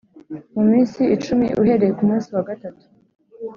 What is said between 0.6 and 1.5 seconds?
minsi icumi